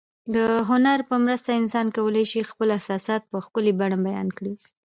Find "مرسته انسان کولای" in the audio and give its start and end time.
1.25-2.25